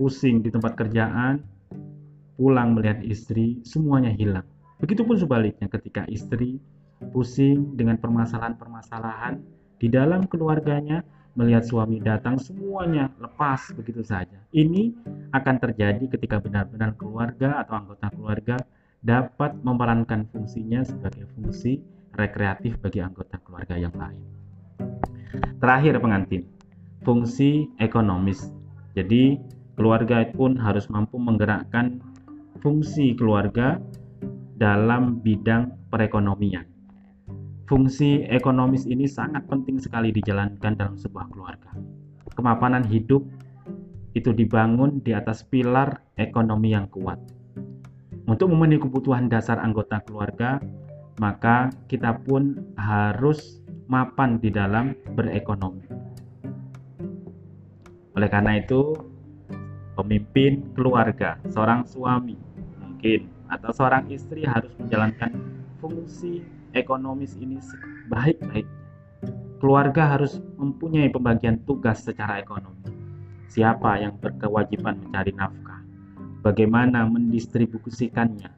pusing 0.00 0.40
di 0.40 0.48
tempat 0.48 0.80
kerjaan, 0.80 1.44
pulang 2.40 2.72
melihat 2.72 3.04
istri, 3.04 3.60
semuanya 3.68 4.16
hilang. 4.16 4.48
Begitupun 4.80 5.20
sebaliknya 5.20 5.68
ketika 5.68 6.08
istri 6.08 6.56
pusing 7.10 7.74
dengan 7.74 7.98
permasalahan-permasalahan 7.98 9.42
di 9.82 9.90
dalam 9.90 10.30
keluarganya, 10.30 11.02
melihat 11.34 11.64
suami 11.64 11.98
datang 11.98 12.36
semuanya 12.36 13.08
lepas 13.18 13.72
begitu 13.72 14.04
saja. 14.04 14.36
Ini 14.52 14.92
akan 15.32 15.56
terjadi 15.58 16.04
ketika 16.12 16.38
benar-benar 16.38 16.94
keluarga 16.94 17.64
atau 17.64 17.80
anggota 17.80 18.06
keluarga 18.12 18.56
dapat 19.02 19.56
memerankan 19.64 20.28
fungsinya 20.30 20.86
sebagai 20.86 21.26
fungsi 21.34 21.82
rekreatif 22.14 22.78
bagi 22.78 23.00
anggota 23.00 23.40
keluarga 23.42 23.74
yang 23.80 23.96
lain. 23.96 24.22
Terakhir 25.58 25.98
pengantin, 25.98 26.44
fungsi 27.02 27.66
ekonomis. 27.80 28.52
Jadi 28.92 29.40
keluarga 29.74 30.22
pun 30.30 30.54
harus 30.60 30.86
mampu 30.92 31.16
menggerakkan 31.16 31.98
fungsi 32.60 33.16
keluarga 33.16 33.80
dalam 34.54 35.18
bidang 35.24 35.74
perekonomian. 35.90 36.71
Fungsi 37.70 38.26
ekonomis 38.26 38.84
ini 38.90 39.06
sangat 39.06 39.46
penting 39.46 39.78
sekali 39.78 40.10
dijalankan 40.10 40.74
dalam 40.74 40.98
sebuah 40.98 41.30
keluarga. 41.30 41.70
Kemapanan 42.34 42.82
hidup 42.82 43.22
itu 44.12 44.34
dibangun 44.34 45.00
di 45.00 45.14
atas 45.14 45.46
pilar 45.46 46.02
ekonomi 46.20 46.74
yang 46.74 46.90
kuat. 46.90 47.16
Untuk 48.26 48.52
memenuhi 48.52 48.82
kebutuhan 48.82 49.30
dasar 49.30 49.58
anggota 49.62 50.02
keluarga, 50.04 50.62
maka 51.18 51.70
kita 51.86 52.18
pun 52.22 52.60
harus 52.78 53.62
mapan 53.90 54.38
di 54.38 54.48
dalam 54.52 54.94
berekonomi. 55.14 55.86
Oleh 58.12 58.28
karena 58.28 58.60
itu, 58.60 58.92
pemimpin 59.96 60.66
keluarga, 60.76 61.40
seorang 61.48 61.84
suami 61.88 62.36
mungkin 62.78 63.28
atau 63.48 63.70
seorang 63.74 64.08
istri 64.08 64.44
harus 64.46 64.72
menjalankan 64.78 65.32
fungsi 65.82 66.44
ekonomis 66.72 67.36
ini 67.38 67.60
baik-baiknya. 68.08 68.80
Keluarga 69.62 70.18
harus 70.18 70.42
mempunyai 70.58 71.06
pembagian 71.14 71.62
tugas 71.62 72.02
secara 72.02 72.42
ekonomi. 72.42 72.82
Siapa 73.46 74.00
yang 74.00 74.18
berkewajiban 74.18 74.98
mencari 74.98 75.30
nafkah? 75.36 75.80
Bagaimana 76.42 77.06
mendistribusikannya? 77.06 78.50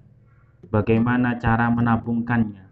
Bagaimana 0.73 1.37
cara 1.37 1.69
menabungkannya? 1.69 2.65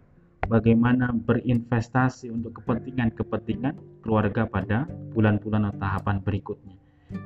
Bagaimana 0.49 1.13
berinvestasi 1.13 2.33
untuk 2.33 2.59
kepentingan-kepentingan 2.59 4.03
keluarga 4.03 4.49
pada 4.49 4.89
bulan-bulan 5.13 5.71
atau 5.71 5.79
tahapan 5.79 6.17
berikutnya. 6.19 6.75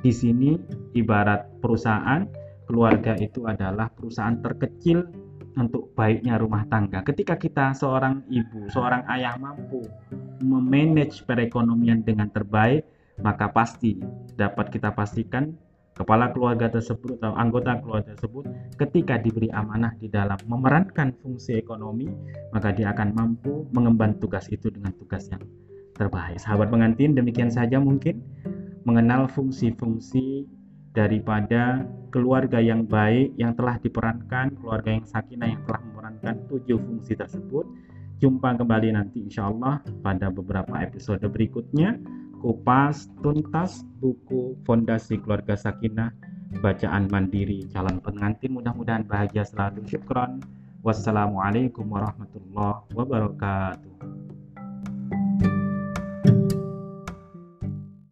Di 0.03 0.11
sini 0.11 0.59
ibarat 0.93 1.47
perusahaan, 1.63 2.27
keluarga 2.67 3.15
itu 3.17 3.47
adalah 3.47 3.87
perusahaan 3.89 4.37
terkecil 4.43 5.07
untuk 5.57 5.91
baiknya 5.97 6.37
rumah 6.37 6.63
tangga. 6.69 7.01
Ketika 7.01 7.35
kita 7.35 7.73
seorang 7.73 8.23
ibu, 8.29 8.69
seorang 8.69 9.03
ayah 9.09 9.35
mampu 9.41 9.81
memanage 10.39 11.25
perekonomian 11.25 12.05
dengan 12.05 12.29
terbaik, 12.29 12.85
maka 13.19 13.49
pasti 13.49 13.97
dapat 14.37 14.69
kita 14.69 14.93
pastikan 14.93 15.57
kepala 15.97 16.29
keluarga 16.29 16.69
tersebut 16.69 17.17
atau 17.17 17.33
anggota 17.33 17.81
keluarga 17.81 18.13
tersebut 18.13 18.45
ketika 18.77 19.17
diberi 19.17 19.49
amanah 19.49 19.97
di 19.97 20.05
dalam 20.05 20.37
memerankan 20.45 21.17
fungsi 21.25 21.57
ekonomi, 21.57 22.05
maka 22.53 22.69
dia 22.69 22.93
akan 22.93 23.17
mampu 23.17 23.65
mengemban 23.73 24.13
tugas 24.21 24.45
itu 24.53 24.69
dengan 24.69 24.93
tugas 24.93 25.25
yang 25.33 25.41
terbaik. 25.97 26.37
Sahabat 26.37 26.69
pengantin, 26.69 27.17
demikian 27.17 27.49
saja 27.49 27.81
mungkin 27.81 28.21
mengenal 28.85 29.25
fungsi-fungsi 29.25 30.45
daripada 30.97 31.85
keluarga 32.09 32.57
yang 32.57 32.89
baik 32.89 33.37
yang 33.37 33.53
telah 33.53 33.77
diperankan, 33.77 34.57
keluarga 34.57 34.97
yang 34.97 35.05
sakinah 35.05 35.53
yang 35.53 35.61
telah 35.69 35.81
memerankan 35.85 36.35
tujuh 36.49 36.81
fungsi 36.81 37.13
tersebut. 37.13 37.69
Jumpa 38.17 38.57
kembali 38.57 38.97
nanti 38.97 39.21
insya 39.21 39.53
Allah 39.53 39.77
pada 40.01 40.33
beberapa 40.33 40.73
episode 40.81 41.21
berikutnya. 41.29 42.01
Kupas 42.41 43.09
tuntas 43.21 43.85
buku 44.01 44.57
Fondasi 44.65 45.21
Keluarga 45.21 45.57
Sakinah 45.57 46.13
bacaan 46.61 47.09
mandiri 47.09 47.65
calon 47.69 47.97
pengantin 48.01 48.53
mudah-mudahan 48.57 49.03
bahagia 49.03 49.43
selalu 49.43 49.83
syukron 49.89 50.39
wassalamualaikum 50.85 51.83
warahmatullahi 51.89 52.87
wabarakatuh 52.93 53.96